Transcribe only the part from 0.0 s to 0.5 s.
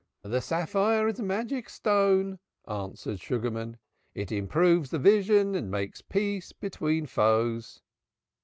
"The